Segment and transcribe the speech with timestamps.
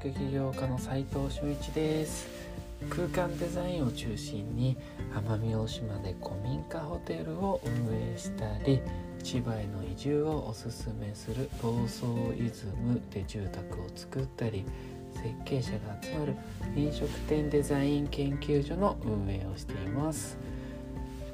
[0.00, 2.28] 築起業家の斉藤俊一です。
[2.88, 4.76] 空間デザインを中心に
[5.12, 8.80] 奄美大島で古民家ホテルを運営したり
[9.24, 12.06] 千葉への移住をおすすめする房総
[12.38, 14.64] イズムで住宅を作ったり
[15.14, 16.36] 設計者が集まる
[16.76, 20.38] 飲食店デザイン研究所の運営をしています。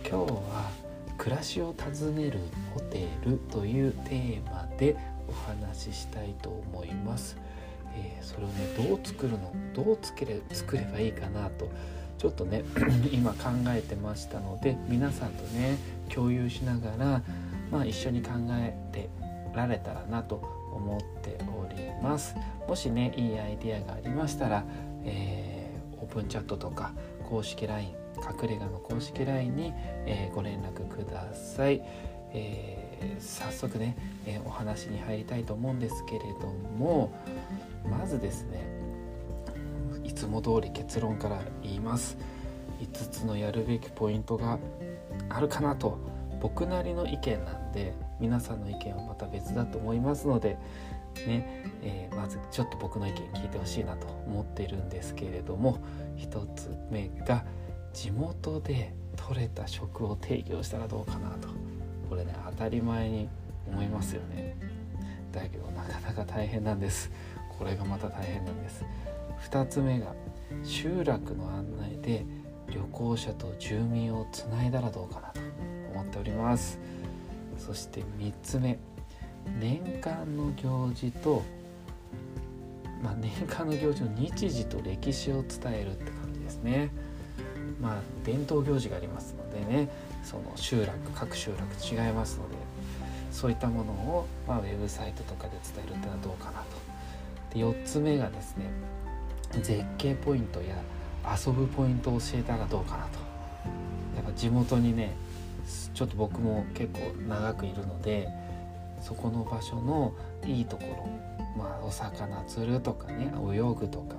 [0.08, 0.71] 今日は
[1.18, 2.39] 暮らしを訪ねる
[2.72, 4.96] ホテルというテーマで
[5.29, 7.36] お話ししたいと思います、
[7.96, 11.71] えー、それをねどう作るのどう作れ作ればいいかなと
[12.18, 12.64] ちょっとね
[13.12, 15.76] 今考えてましたので皆さんとね
[16.08, 17.22] 共有しながら、
[17.71, 19.08] まあ、一緒に考えて
[19.54, 20.36] られたらなと
[20.72, 22.35] 思っております。
[22.66, 24.64] もしねいいアイディアがありましたら、
[25.04, 26.93] えー、オープンチャットとか
[27.29, 29.72] 公式 LINE 隠れ家の公式 LINE に、
[30.07, 31.82] えー、ご連絡ください、
[32.33, 36.47] えー、早速ね、えお話に入りたいと思うんですけれど
[36.78, 37.12] も
[37.88, 38.66] まずですね
[40.04, 42.16] いつも通り結論から言います。
[42.80, 44.58] 5つのやるべきポイントが
[45.28, 45.98] あるかなと。
[46.41, 50.58] 僕なりの意見なんで皆さんの意見はまた別だと思いますので
[51.26, 55.78] ね、えー、まずちょっと僕の意見聞いてほしいなと思っているんですけれども
[56.19, 57.46] 1つ目が
[57.94, 61.48] 地元で採れた食を提供したらどうかなと。
[62.10, 63.28] これね当たり前に
[63.66, 64.54] 思いますよね。
[65.32, 67.10] だけどなかなか大変なんです。
[67.58, 68.84] これがまた大変なんです。
[69.50, 70.14] 2つ目が
[70.62, 72.24] 集落の案内で
[72.69, 75.41] 旅行者と住民をつないだらどうかなと
[75.92, 76.78] 思っております。
[77.58, 78.78] そして3つ目
[79.60, 81.42] 年間の行事と、
[83.02, 86.91] まあ、年間の行事の日時と歴史を伝えるって感じですね。
[87.80, 89.88] まあ伝統行事がありますのでね
[90.22, 92.55] その集落各集落違いますので
[93.30, 96.66] そういったものを、まあ、ウェブサイトとかで伝えるってのはどうかなと
[97.55, 98.70] で4つ目がですね
[99.62, 100.76] 絶景ポイントや
[101.25, 103.19] 遊ぶポイントを教えたらどうかなと。
[104.16, 105.15] やっぱ地元にね
[105.94, 108.28] ちょっと僕も結構長くいるので
[109.00, 110.12] そこの場所の
[110.44, 110.84] いいとこ
[111.56, 114.16] ろまあお魚釣るとかね泳ぐとか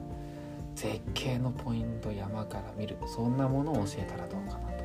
[0.76, 4.84] 絶景のポイント山から見るそんなものを教えたらどうかなと。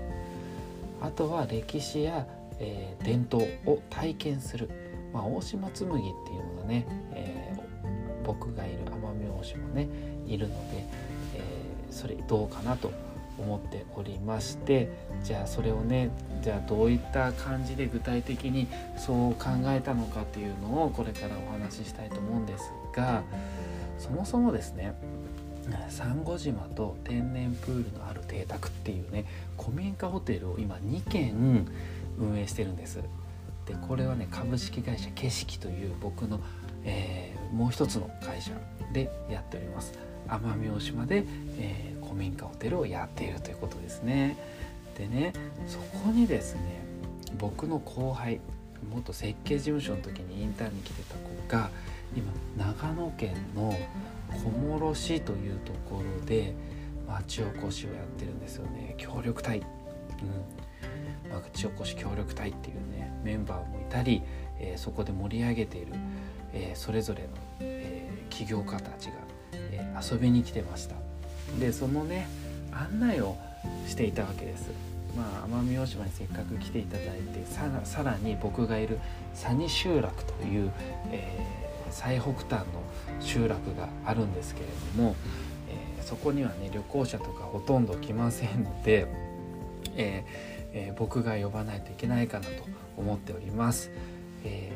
[1.03, 2.27] あとは歴史や、
[2.59, 4.71] えー、伝統を体験する、
[5.13, 7.50] まあ、大島紬っていうのがね、えー、
[8.31, 9.89] 僕がいる奄美大島ね
[10.29, 10.85] いるので、
[11.35, 12.93] えー、それどうかなと
[13.39, 14.89] 思っておりまして
[15.25, 16.11] じゃあそれをね
[16.43, 23.25] じゃあどういった感じで具体的にそう考えたのかっていうのをこれからお話ししたいと思うんですが
[23.99, 24.95] そもそもですね
[25.89, 29.25] サンゴ島と天然プールのある邸宅っていうね
[29.59, 31.67] 古民家ホテルを今2軒
[32.19, 33.01] 運営してるんです。
[33.67, 36.41] でこれはね株式会社景色という僕の、
[36.85, 38.53] えー、もう一つの会社
[38.93, 39.93] でやっております。
[40.29, 41.25] 奄美大島で、
[41.59, 44.37] えー、古民家ホテルをやっているということですね。
[44.97, 45.33] でね
[45.67, 46.61] そこにですね
[47.39, 48.41] 僕の後輩
[48.93, 51.71] 元設計事務所の時にインターンに来てた子が
[52.17, 53.77] 今長野県の
[54.33, 56.55] 小諸市というところで
[57.07, 59.67] 町おこしをやってるんですよね協力隊、うん、
[61.39, 64.23] 町おこし協力隊っていうねメンバーもいたり、
[64.59, 65.93] えー、そこで盛り上げている、
[66.53, 67.29] えー、それぞれの、
[67.61, 69.13] えー、起業家たちが、
[69.53, 70.97] え遊びに来てました。
[71.59, 72.29] でそのね
[72.73, 73.37] 案内を
[73.87, 74.71] していたわけです。
[75.17, 77.45] まあ、奄美大島にせっかく来ていただいて
[77.85, 79.01] さらに僕がいる
[79.35, 80.73] 佐仁集落という、
[81.11, 82.81] えー、最北端の
[83.19, 84.67] 集落があるんですけれ
[84.97, 85.17] ども、
[85.69, 89.09] えー、そこにはね旅行者とかほとんど来ませんので、
[89.97, 92.53] えーえー、僕が呼ばないといけないかなと
[92.97, 93.91] 思っております。
[94.45, 94.73] え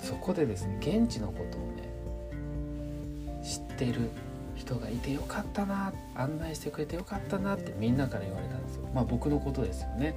[0.00, 4.10] ー、そこでですね現地のことをね知ってる
[4.54, 8.88] 人がいてよかったな案内してくれてよかったなってみんなから言われたんですよ。
[8.94, 10.14] まあ僕のことですよね。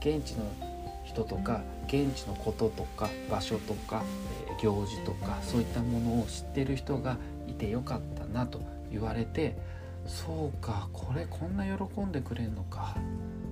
[0.00, 0.44] 現地の
[1.04, 4.02] 人とか現地のこととか場所とか、
[4.48, 7.16] えー、行事とかそういったものを知ってる人が
[7.48, 8.60] いてよかったなと
[8.90, 9.56] 言われて
[10.06, 12.96] そうかこれこんな喜んでくれんのか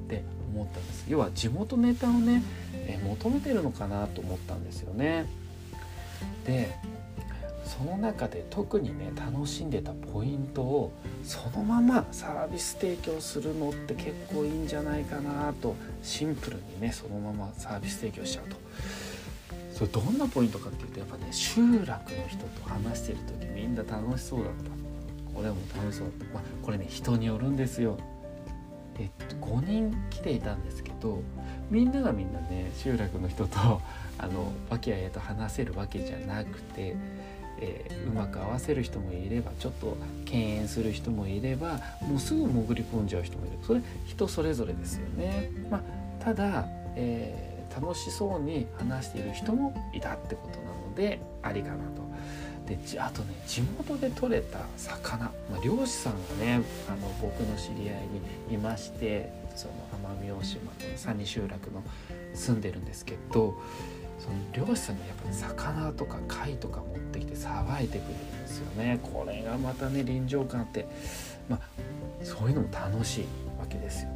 [0.04, 0.22] って
[0.52, 2.42] 思ったんです要は地元ネタをね、
[2.74, 5.26] え、求めてるのかなと思ったんですよね。
[6.46, 6.76] で
[7.64, 10.92] その中で特にね楽しんでたポイントを
[11.24, 18.56] そのままサービス提供するのって結構いいんじゃないかなとシンプルにねそのままサービス提供しちゃうと。
[19.72, 24.70] それどんなポイントかっていうとやっぱね集落の人と話してる時みんな楽しそうだった
[25.36, 27.98] 俺も楽しそうだった、まあ、これね人によるんですよ
[28.98, 31.20] えっと5人来ていたんですけど
[31.70, 33.58] みんながみんなね集落の人と
[34.18, 36.96] あの和気あいあいと話せるわけじゃなくて
[37.60, 45.50] えー、うまく合わせる人もいればちょっと敬遠する人もいればもうすぐ潜り込んじゃう人もいるそれ人それぞれですよね。
[45.70, 52.04] まあ、ただ、えー、楽しそうに話している人もいたってことなのでありかなと。
[52.66, 58.06] であとね地元で採れた魚、まあ、漁師さんがねあの僕の知り合い
[58.48, 59.74] にいましてその
[60.18, 61.82] 奄美大島の三里集落の
[62.34, 63.54] 住んでるんですけど
[64.18, 70.86] その漁師さんがやっぱ魚とか貝とか持ってきてさばいてくれるんですよねこれがまたね臨場感あって、
[71.48, 71.60] まあ、
[72.22, 73.24] そういうのも楽しい
[73.58, 74.10] わけですよ。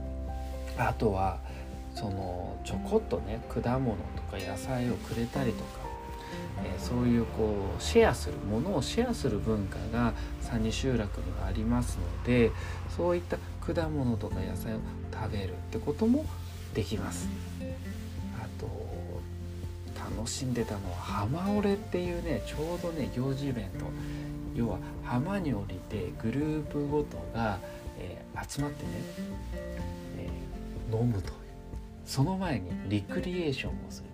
[0.78, 1.38] あとは
[1.94, 5.77] そのちょこっとね果物とか野菜をくれたりとか、
[6.64, 12.50] え、そういうこうシェアするものをシェアする文化が三里集落にはありますので
[12.96, 14.78] そういった果物とか野菜を
[15.12, 16.24] 食べるってことも
[16.74, 17.28] できます。
[18.40, 18.88] あと
[19.98, 23.86] 楽しんでたのは浜折れっていうねちょうどね行事イベント
[24.54, 27.58] 要は浜に降りてグループごとが、
[27.98, 28.90] えー、集まってね、
[30.16, 31.34] えー、飲むという
[32.06, 34.07] その前にリクリエーションをする。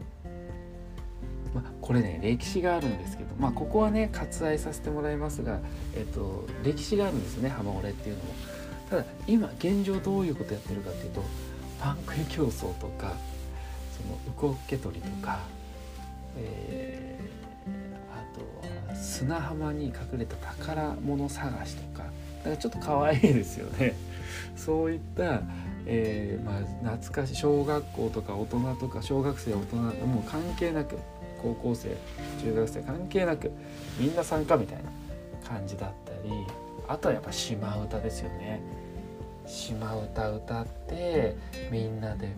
[1.55, 5.61] まあ、これね歴史があるんですけど、まあ、ここはね割愛させてもらいますが、
[5.95, 8.35] えっと、歴史があるんですね浜折れっていうのも。
[8.91, 11.23] ただ今現状どういうことやってるかっていうと
[11.81, 13.15] パン食い競争とか
[13.97, 15.39] そのウコッケ取りとか
[16.37, 17.73] えー、
[18.13, 22.05] あとは砂浜に隠れた宝物探しとか
[22.39, 23.95] だからちょっと可愛いですよね。
[24.57, 25.43] そういった、
[25.87, 30.99] えー、まあ、懐かしい小学校とか大人とか小学生大人もう関係なく
[31.45, 31.97] 高校生
[32.43, 33.53] 中学生関係なく
[33.99, 34.85] みんな参加みたいな
[35.47, 36.33] 感じだったり
[36.89, 38.63] あとはやっぱ島唄ですよね。
[39.47, 41.37] 島唄歌って
[41.71, 42.35] みんなで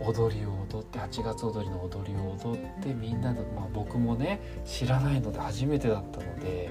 [0.00, 6.70] 踊りを踊って8月踊りの踊りを踊ってみんなで、まあ、僕もね知らないので初めてだったので、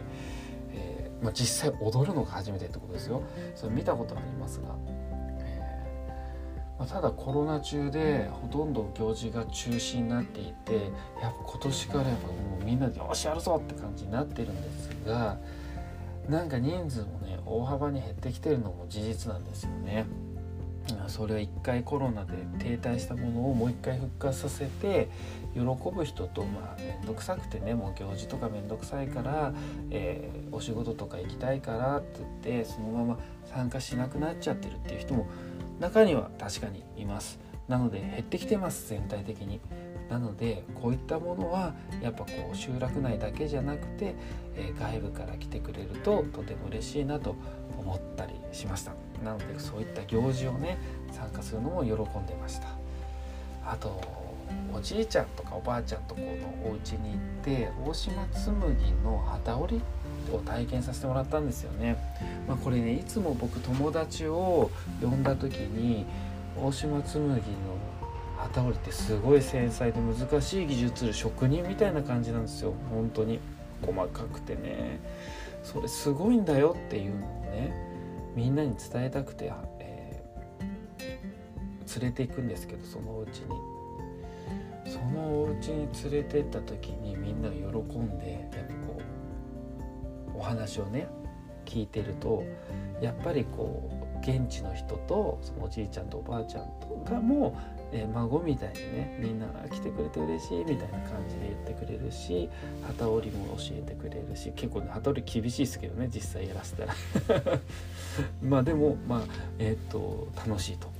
[0.71, 3.23] えー、まあ、実際踊るのが初めてってことですよ。
[3.55, 4.75] それ見たことありますが、
[6.79, 10.73] まあ、ただコロナ中でほとんど行事が中止になっていて
[11.21, 15.37] やっぱ今年からやっぱもうみんなでよしやるぞって感じになってるんですが
[16.29, 20.05] なんか人数もね大幅に減ってきてるのも事実なんですよね。
[21.07, 25.09] それを一回コロナで停滞したものをもう一回復活させて
[25.53, 25.59] 喜
[25.93, 29.53] ぶ人とまあ面倒くさくてねもう行事とか面倒くさいから、
[29.89, 35.27] えー、お仕事とか行きたいからって言ってそのまま参加しなくなっちゃってるっていう人も
[35.79, 37.39] 中には確かにいます。
[37.67, 39.59] なので減ってきてます全体的に。
[40.09, 44.15] なのでこういったものはやっぱこう集落内だけじゃなくて、
[44.55, 47.35] え、外部から来てくれるととても嬉しいなと
[47.77, 48.93] 思ったりしました
[49.23, 50.77] なのでそういった行事をね
[51.11, 52.67] 参加するのも喜んでました
[53.65, 54.26] あと
[54.73, 58.53] おじいちゃんとかおばあちゃんとこのお家に行って大島紬
[59.03, 59.81] の機織り
[60.33, 61.97] を体験させてもらったんですよね、
[62.47, 64.69] まあ、これねいつも僕友達を
[65.01, 66.05] 呼んだ時に
[66.61, 72.73] 大島紬の機織りってすごい繊細で難しい技術る職人みたいな感じなんですよ。
[72.91, 73.39] 本当に。
[73.81, 74.99] 細かくてね。
[75.63, 77.73] それすごいんだよっていうのをね
[78.35, 83.76] みんなに伝えたくて、えー、連れていくんですけどそのお家に。
[84.99, 89.01] そのお家に連れてった時にみんな喜んでやっぱこ
[90.35, 91.07] うお話をね
[91.65, 92.43] 聞いてると
[93.01, 97.57] やっぱりこう現地の人とそのおじいちゃんとおばあちゃんとかも
[97.91, 102.49] えー、孫みたいにねみんな来てくれて嬉しいみたいな感じで言ってくれるし
[102.97, 106.93] 機織りも教えてくれるし結構ね機織り厳しいですけどね実際やらせたら。
[108.41, 109.21] まあでもまあ
[109.59, 110.96] えっ、と楽しいと。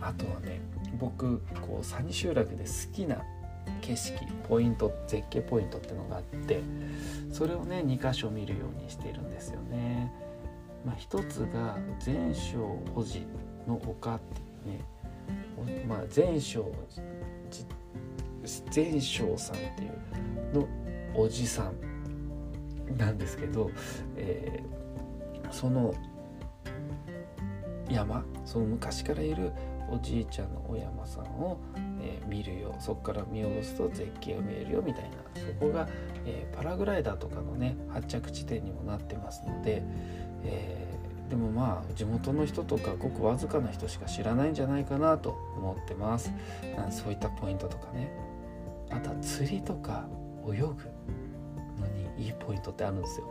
[0.00, 0.60] あとはね
[0.98, 3.22] 僕こう三里集落で好きな
[3.80, 6.62] 景色ポイント絶景ポイントってのがあって
[7.30, 10.12] それをね2箇所見るようにしているんですよね。
[10.84, 12.58] まあ、一つが全勝
[12.94, 13.26] 保持
[13.68, 16.72] の丘っていうねまあ、前章
[18.74, 19.86] 前章さんってい
[20.54, 20.68] うの
[21.14, 23.70] おじさんなんですけど、
[24.16, 25.94] えー、その
[27.94, 29.52] 山その昔からいる
[29.90, 31.58] おじいちゃんのお山さんを、
[32.00, 32.76] えー、見るよ。
[32.78, 35.16] そこから見下ろすと絶景が見えるよみたいな。
[35.34, 35.88] そこが、
[36.24, 39.82] えー、パラグライダーとかのね発着地点にもなってますので、
[40.44, 40.86] え
[41.28, 46.32] でもまあ地元の人とかごくわずかな人しか知らないんじゃないかなと思ってます。
[46.90, 48.12] そういったポイントとかね。
[48.90, 50.06] あとは釣りとか
[50.46, 50.74] 泳ぐの
[52.16, 53.26] にいいポイントってあるんですよ。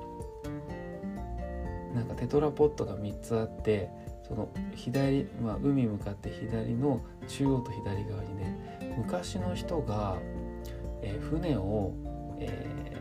[1.94, 3.90] なんかテトラポットが3つあって
[4.30, 10.18] その左、まあ、海向かって左の中央と左側にね昔の人が、
[11.02, 11.94] えー、船を、
[12.40, 12.96] え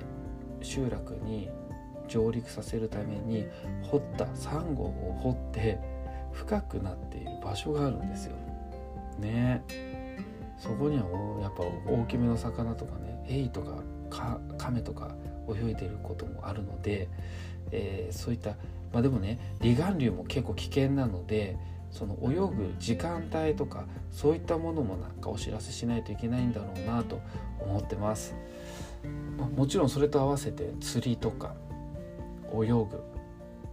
[0.61, 1.49] 集落に
[2.09, 3.47] 上陸させるために
[3.83, 5.79] 掘ったサンゴを掘って
[6.33, 8.37] 深くなっている場所があるんですよ。
[9.19, 9.63] ね
[10.57, 11.05] そこには
[11.41, 13.83] やっぱ大きめの魚とかねエイとか
[14.57, 15.15] カメとか
[15.49, 17.09] 泳いでることもあるので、
[17.71, 18.51] えー、そういった
[18.93, 21.57] まあでもね離岸流も結構危険なので
[21.91, 27.21] その泳ぐ時間帯とかそういったものもなんかお知らせしないといけないんだろうなと
[27.61, 28.35] 思ってます。
[29.39, 31.55] まあ、もちろんそれと合わせて釣りとか
[32.53, 32.73] 泳ぐ、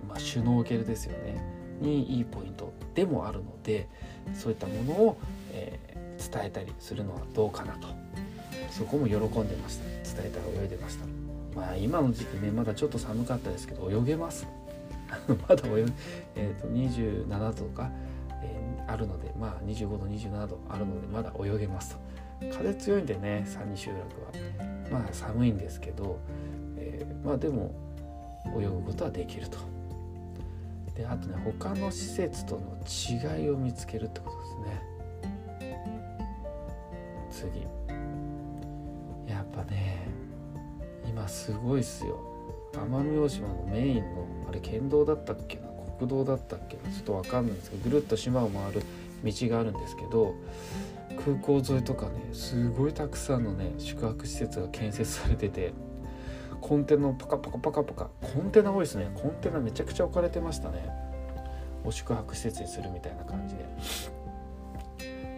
[0.07, 1.43] まあ、シュノーケルですよね
[1.81, 3.89] にいいポイントでもあるので
[4.33, 5.17] そういったものを、
[5.51, 7.87] えー、伝えたりするのはどうかなと。
[8.71, 9.85] そこも喜んでました。
[10.21, 11.14] 伝えたら泳いでました。
[11.55, 14.47] まあ今の時期ねまだちょっと寒かったですけど泳げます。
[15.47, 15.93] まだ泳ぐ、
[16.35, 17.89] えーと、27度とか、
[18.41, 22.05] えー、あるのでまあ25度27度あるのでまだ泳げますと。
[22.51, 24.99] 風強いんでね三二集落は。
[24.99, 26.19] まあ寒いんですけど、
[26.77, 27.71] えー、まあでも
[28.57, 29.57] 泳ぐことはできると。
[30.95, 35.85] であとね他の施設との違いを見つけるってことですね。
[37.29, 37.67] 次。
[39.27, 40.07] やっぱね
[41.15, 42.19] 今すごいっすよ。
[42.73, 45.69] 奄美大島のメインのあれ県道だったっけな？
[45.97, 46.93] 国道だったっけな？
[46.93, 48.81] ちょっと分かんないんですけどぐるっと島を回る
[49.23, 50.35] 道があるんですけど
[51.23, 55.71] 空港沿いとかねすごいたくさんのね宿泊施設が建設されてて
[56.59, 59.09] コンテナパカパカパカパカコンテナ多いですね。
[59.15, 60.85] コンテナめちゃくちゃ置かれてましたね。
[61.85, 63.65] お宿泊施設にするみたいな感じで。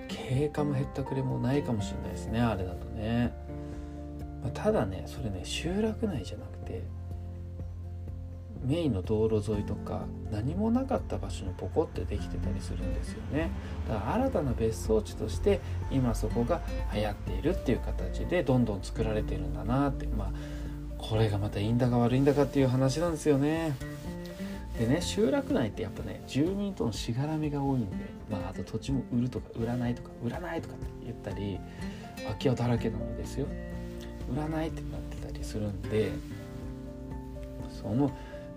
[0.07, 3.31] 経過もへったくれもないかもしれないですねあれだとね、
[4.41, 6.84] まあ、ただねそれね集落内じゃなくて
[8.63, 13.50] メインの道路沿いとか何もなかった場所にポコってできてたりするんですよね。
[13.88, 16.62] だから新たな別荘地として今そこが
[16.94, 20.32] 流行っているっていう形でどんどん作られてるんだなってまあ
[20.98, 23.75] これがまたいいんだか悪いんだかっていう話なんですよね。
[24.77, 27.96] でね集落内ってやっぱね住民とのしがらみが多いんで、
[28.29, 31.60] まあ、あと土地も売るとか売らないとか売らないとかって言ったり
[32.24, 33.48] 空き家だらけなのですよ。
[34.31, 36.12] 売らないってなってたりするんで
[37.69, 38.12] その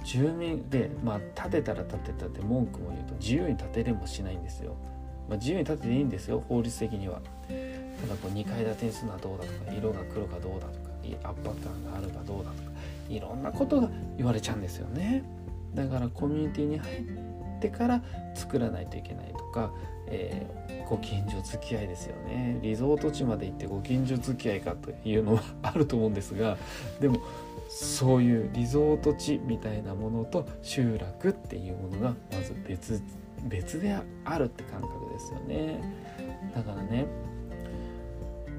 [0.05, 4.75] 住民で、まあ、建てたら建てたって文句も言うと自由に建てれもしないんですよ。
[5.29, 7.21] まあ、自由に建てていいんですよ法律的には。
[8.01, 10.91] ただこう2階建てにするのはどうだとか色が黒かどうだとか
[11.29, 12.71] 圧迫感があるかどうだとか
[13.09, 15.23] いろんなことが言われちゃうんですよね。
[15.75, 16.91] だからコミュニティに入
[17.59, 18.03] ってから
[18.35, 19.71] 作らないといけないとか、
[20.11, 22.59] えー、ご近所付き合いですよね。
[22.63, 26.59] リゾート地まで行ってご近所付き合いかというのは あると思うんですが
[27.01, 27.19] でも
[27.69, 33.03] そういうリゾート地みたいなものと集落っていうものがまず別
[33.45, 35.81] 別であるって感覚ですよね。
[36.55, 37.07] だからね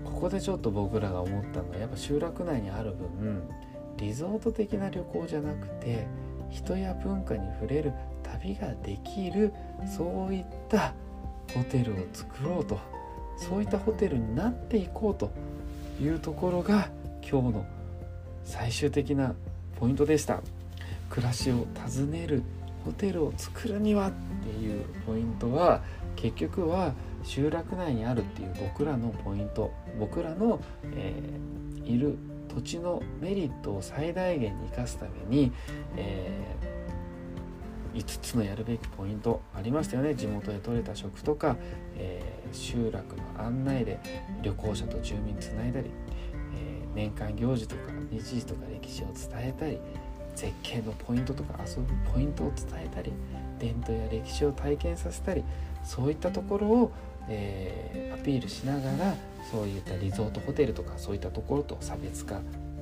[0.05, 3.43] ここでちょっと僕らが思ったのはやっぱ集落内にある分
[3.97, 6.07] リゾート的な旅行じゃなくて
[6.49, 7.93] 人や文化に触れる
[8.23, 9.53] 旅ができる
[9.85, 10.93] そういった
[11.53, 12.79] ホテルを作ろうと
[13.37, 15.31] そういったホテルになっていこうと
[16.01, 16.89] いうところが
[17.21, 17.65] 今日の
[18.43, 19.33] 最終的な
[19.79, 20.41] ポイントでした。
[21.09, 22.41] 暮らしを訪ねる
[22.85, 25.81] ホテルを作るにはっていうポイントは
[26.15, 26.93] 結局は
[27.23, 29.71] 集落内にあるっていう僕らのポイント。
[29.99, 30.59] 僕らの、
[30.95, 32.17] えー、いる
[32.47, 35.51] 土地のメリットを最大限に生かすために、
[35.97, 36.70] えー、
[37.93, 40.15] 5つのやるべきポイントありましたよね。
[40.15, 41.57] 地元で採れた食とか、
[41.95, 43.99] えー、集落の案内で
[44.41, 45.89] 旅行者と住民つないだり
[46.95, 49.79] 年間行事とか日時とか歴史を伝えたり
[50.35, 53.11] 絶景のポイントとか遊ぶポイントを伝えたり
[53.59, 55.43] 伝統や歴史を体験させたり
[55.83, 56.91] そういったところを、
[57.27, 59.15] えー、アピールしながら
[59.51, 62.39] そういったリゾートホテルとかそういったところと差別化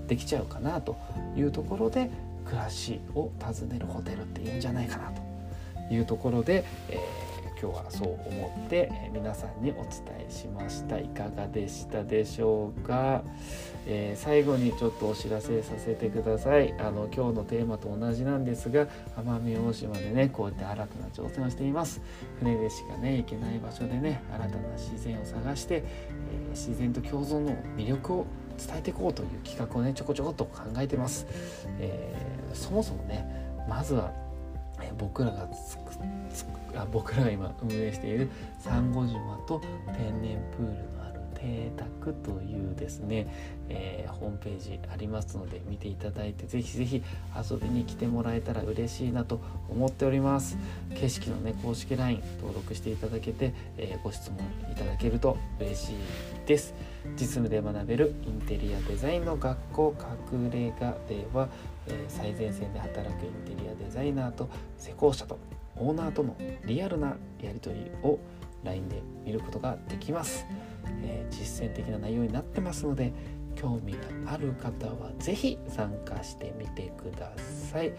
[0.07, 0.97] できちゃうかなと
[1.35, 2.09] いうところで
[2.49, 7.29] 暮らしを訪ねるホテルっていいんじゃないかなというところで、えー
[7.61, 9.83] 今日はそう思って、皆さんにお伝
[10.25, 13.21] えしましたいかがでしたでしょうか、
[13.85, 16.73] えー、最後にちょっとお知らせさせてください。
[16.79, 18.87] あの今日のテーマと同じなんですが
[19.17, 22.01] 奄美大島でねこうやって新たな挑戦をしています。
[22.39, 28.25] 船でしかね行けない場所でね新たな自然を探して、えー、自然と共存の魅力を
[28.59, 31.25] 伝えていこうという企画をねちょこちょこっと考えてます、
[31.79, 33.25] えー、そもそもね
[33.67, 34.11] まずは
[34.81, 35.47] え僕らが
[36.75, 40.98] あ僕らが今運営しているサンゴ島と天然プールの
[41.41, 43.27] 邸宅というですね、
[43.69, 47.03] えー、ホームページありますので見ていただいてぜひぜひ
[47.49, 50.57] 遊びに来てもらえたら嬉しいなと思っております。
[50.95, 54.39] 景色のね公式 LINE 登録していただけて、えー、ご質問
[54.71, 55.95] いただけると嬉しい
[56.45, 56.73] です。
[57.15, 59.95] 実務で学べるインテリアデザインの学校
[60.31, 61.47] 隠れ家では、
[61.87, 65.39] えー、最前線で働くインテリアデザイナーと施工者と
[65.77, 68.19] オーナーとのリアルなやり取りを
[68.63, 70.45] LINE で見ることができます、
[71.03, 73.13] えー、実践的な内容になってますので
[73.55, 77.31] 興味がある方は是非参加してみてくだ
[77.71, 77.91] さい。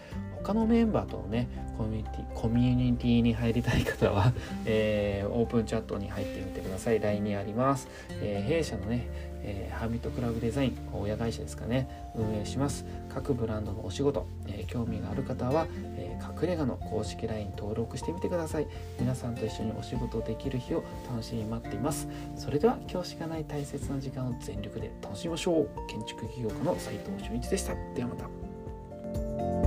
[0.43, 1.47] 他のメンバーとのね
[1.77, 4.33] コミュニティコミュニティに入りたい方は、
[4.65, 6.99] えー、オープンチャットに入ってみてください。
[6.99, 7.87] LINE にあります、
[8.21, 9.07] えー、弊社のね
[9.43, 11.89] えー、ハーミットクラブデザイン親会社ですかね。
[12.15, 12.85] 運営します。
[13.09, 15.67] 各ブランドのお仕事、えー、興味がある方は、
[15.97, 18.67] えー、隠れ家の公式 LINE 登録してみてください。
[18.99, 22.07] 皆さんと一緒にお仕事できる日を楽しみに待っています。
[22.35, 25.69] それでは今日しかない大切な時間を全力で楽しみましょう。
[25.87, 27.75] 建築起業家の斉藤俊一でした。
[27.95, 29.60] ではまた。